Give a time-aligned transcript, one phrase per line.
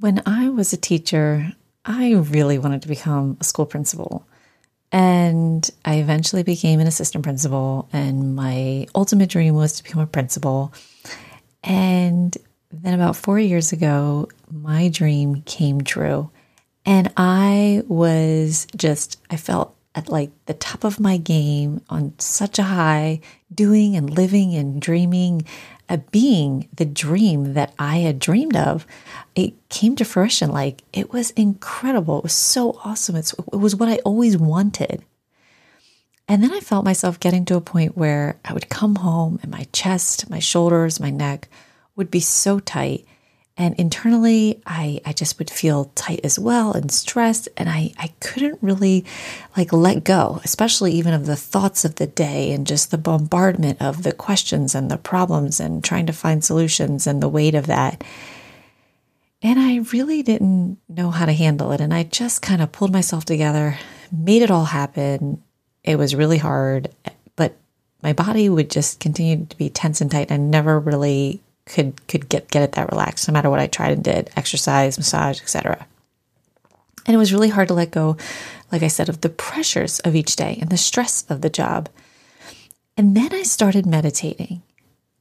[0.00, 1.52] When I was a teacher,
[1.84, 4.26] I really wanted to become a school principal.
[4.90, 10.06] And I eventually became an assistant principal, and my ultimate dream was to become a
[10.06, 10.72] principal.
[11.62, 12.34] And
[12.72, 16.30] then, about four years ago, my dream came true.
[16.86, 22.58] And I was just, I felt at like the top of my game on such
[22.58, 23.20] a high,
[23.54, 25.44] doing and living and dreaming,
[25.90, 28.86] uh, being the dream that I had dreamed of.
[29.34, 30.52] It came to fruition.
[30.52, 32.18] Like it was incredible.
[32.18, 33.16] It was so awesome.
[33.16, 35.04] It's, it was what I always wanted.
[36.28, 39.50] And then I felt myself getting to a point where I would come home and
[39.50, 41.48] my chest, my shoulders, my neck
[41.96, 43.04] would be so tight
[43.60, 47.46] and internally, I, I just would feel tight as well and stressed.
[47.58, 49.04] And I, I couldn't really
[49.54, 53.82] like let go, especially even of the thoughts of the day and just the bombardment
[53.82, 57.66] of the questions and the problems and trying to find solutions and the weight of
[57.66, 58.02] that.
[59.42, 61.82] And I really didn't know how to handle it.
[61.82, 63.78] And I just kind of pulled myself together,
[64.10, 65.42] made it all happen.
[65.84, 66.88] It was really hard,
[67.36, 67.58] but
[68.02, 70.32] my body would just continue to be tense and tight.
[70.32, 73.92] I never really could could get get it that relaxed no matter what I tried
[73.92, 75.86] and did, exercise, massage, etc.
[77.06, 78.16] And it was really hard to let go,
[78.70, 81.88] like I said, of the pressures of each day and the stress of the job.
[82.96, 84.62] And then I started meditating.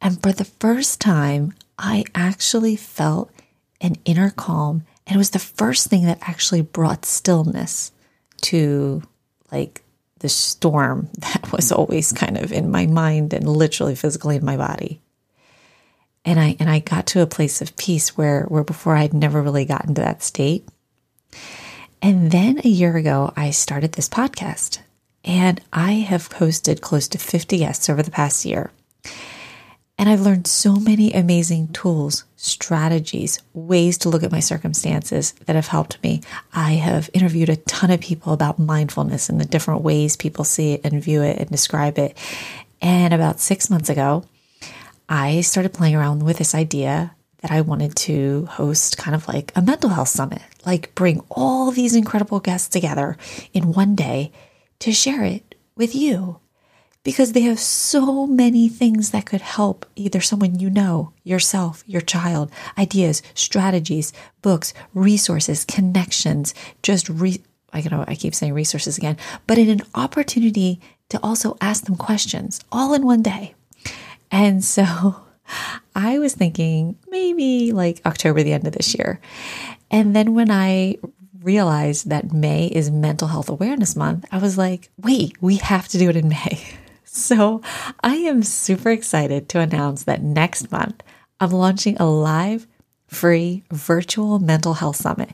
[0.00, 3.30] And for the first time, I actually felt
[3.80, 4.84] an inner calm.
[5.06, 7.90] And it was the first thing that actually brought stillness
[8.42, 9.02] to
[9.50, 9.82] like
[10.20, 14.56] the storm that was always kind of in my mind and literally physically in my
[14.56, 15.00] body
[16.24, 19.42] and I and I got to a place of peace where where before I'd never
[19.42, 20.66] really gotten to that state.
[22.00, 24.78] And then a year ago I started this podcast
[25.24, 28.70] and I have hosted close to 50 guests over the past year.
[29.96, 35.54] And I've learned so many amazing tools, strategies, ways to look at my circumstances that
[35.54, 36.20] have helped me.
[36.52, 40.72] I have interviewed a ton of people about mindfulness and the different ways people see
[40.72, 42.18] it and view it and describe it.
[42.82, 44.24] And about six months ago,
[45.08, 49.52] I started playing around with this idea that I wanted to host kind of like
[49.54, 53.16] a mental health summit, like bring all these incredible guests together
[53.52, 54.32] in one day
[54.78, 56.40] to share it with you
[57.02, 62.00] because they have so many things that could help either someone you know, yourself, your
[62.00, 67.40] child, ideas, strategies, books, resources, connections, just re
[67.74, 71.96] I know I keep saying resources again, but in an opportunity to also ask them
[71.96, 73.54] questions all in one day.
[74.30, 75.16] And so
[75.94, 79.20] I was thinking maybe like October, the end of this year.
[79.90, 80.96] And then when I
[81.42, 85.98] realized that May is Mental Health Awareness Month, I was like, wait, we have to
[85.98, 86.62] do it in May.
[87.06, 87.62] So
[88.02, 91.00] I am super excited to announce that next month
[91.38, 92.66] I'm launching a live,
[93.06, 95.30] free virtual mental health summit.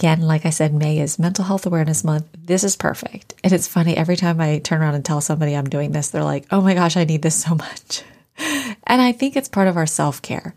[0.00, 2.24] Again, like I said, May is Mental Health Awareness Month.
[2.32, 3.34] This is perfect.
[3.44, 6.24] And it's funny, every time I turn around and tell somebody I'm doing this, they're
[6.24, 8.02] like, oh my gosh, I need this so much.
[8.86, 10.54] And I think it's part of our self care.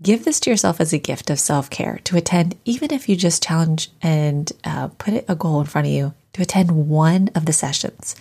[0.00, 3.16] Give this to yourself as a gift of self care to attend, even if you
[3.16, 7.46] just challenge and uh, put a goal in front of you to attend one of
[7.46, 8.14] the sessions.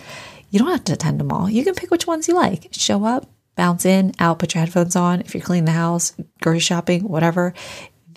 [0.49, 1.47] You don't have to attend them all.
[1.47, 2.69] You can pick which ones you like.
[2.71, 5.21] Show up, bounce in, out, put your headphones on.
[5.21, 7.53] If you're cleaning the house, grocery shopping, whatever,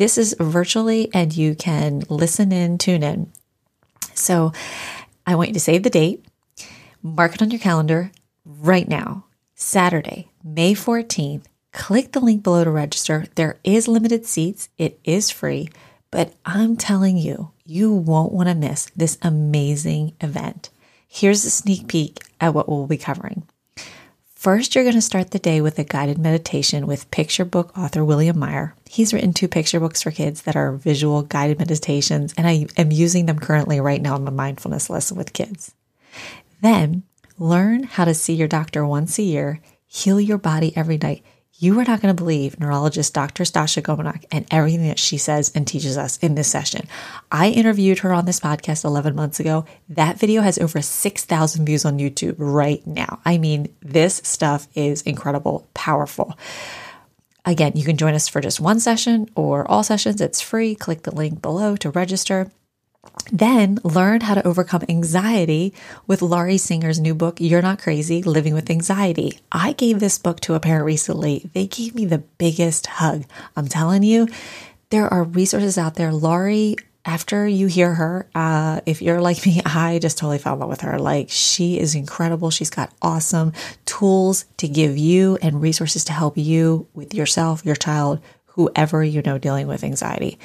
[0.01, 3.31] this is virtually and you can listen in, tune in.
[4.15, 4.51] So
[5.27, 6.25] I want you to save the date,
[7.03, 8.11] mark it on your calendar
[8.47, 11.45] right now, Saturday, May 14th.
[11.75, 13.27] Click the link below to register.
[13.35, 15.69] There is limited seats, it is free,
[16.11, 20.71] but I'm telling you, you won't want to miss this amazing event.
[21.09, 23.43] Here's a sneak peek at what we'll be covering.
[24.41, 28.03] First, you're going to start the day with a guided meditation with picture book author
[28.03, 28.75] William Meyer.
[28.89, 32.91] He's written two picture books for kids that are visual guided meditations, and I am
[32.91, 35.75] using them currently right now in my mindfulness lesson with kids.
[36.63, 37.03] Then,
[37.39, 41.23] learn how to see your doctor once a year, heal your body every night,
[41.61, 43.45] you are not going to believe neurologist Dr.
[43.45, 46.89] Stasha Gominak and everything that she says and teaches us in this session.
[47.31, 49.67] I interviewed her on this podcast 11 months ago.
[49.91, 53.21] That video has over 6,000 views on YouTube right now.
[53.27, 56.37] I mean, this stuff is incredible, powerful.
[57.45, 60.23] Again, you can join us for just one session or all sessions.
[60.23, 60.75] It's free.
[60.75, 62.51] Click the link below to register.
[63.33, 65.73] Then learn how to overcome anxiety
[66.07, 69.39] with Laurie Singer's new book, You're Not Crazy Living with Anxiety.
[69.53, 71.49] I gave this book to a parent recently.
[71.55, 73.25] They gave me the biggest hug.
[73.57, 74.29] I'm telling you,
[74.91, 76.13] there are resources out there.
[76.13, 76.75] Laurie,
[77.05, 80.69] after you hear her, uh, if you're like me, I just totally fell in love
[80.69, 80.99] with her.
[80.99, 82.51] Like, she is incredible.
[82.51, 83.53] She's got awesome
[83.85, 89.23] tools to give you and resources to help you with yourself, your child, whoever you
[89.23, 90.39] know dealing with anxiety.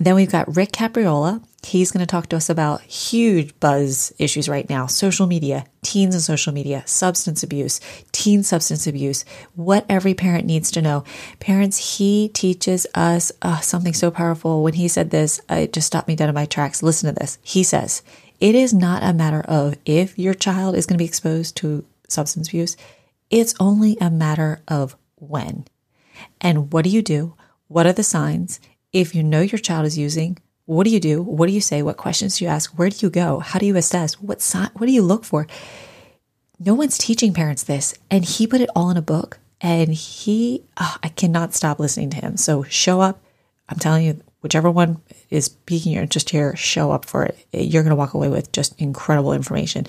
[0.00, 1.42] Then we've got Rick Capriola.
[1.64, 6.14] He's going to talk to us about huge buzz issues right now social media, teens
[6.14, 7.80] and social media, substance abuse,
[8.12, 9.24] teen substance abuse,
[9.54, 11.02] what every parent needs to know.
[11.40, 14.62] Parents, he teaches us uh, something so powerful.
[14.62, 16.82] When he said this, it just stopped me dead in my tracks.
[16.82, 17.38] Listen to this.
[17.42, 18.02] He says,
[18.38, 21.84] It is not a matter of if your child is going to be exposed to
[22.08, 22.76] substance abuse,
[23.30, 25.66] it's only a matter of when.
[26.40, 27.34] And what do you do?
[27.66, 28.60] What are the signs?
[28.92, 31.20] If you know your child is using, what do you do?
[31.22, 31.82] What do you say?
[31.82, 32.70] What questions do you ask?
[32.78, 33.40] Where do you go?
[33.40, 34.14] How do you assess?
[34.14, 35.46] What sign, what do you look for?
[36.58, 39.38] No one's teaching parents this, and he put it all in a book.
[39.60, 42.36] And he, oh, I cannot stop listening to him.
[42.36, 43.20] So show up.
[43.68, 45.00] I'm telling you, whichever one
[45.30, 47.46] is piquing your interest here, show up for it.
[47.52, 49.86] You're going to walk away with just incredible information.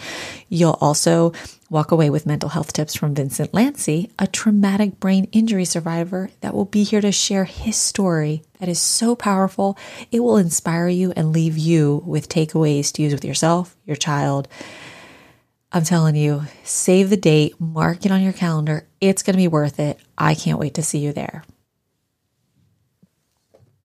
[0.47, 1.33] You'll also
[1.69, 6.53] walk away with mental health tips from Vincent Lancy, a traumatic brain injury survivor that
[6.53, 9.77] will be here to share his story that is so powerful.
[10.11, 14.47] It will inspire you and leave you with takeaways to use with yourself, your child.
[15.71, 18.87] I'm telling you, save the date, mark it on your calendar.
[18.99, 19.99] It's going to be worth it.
[20.17, 21.43] I can't wait to see you there.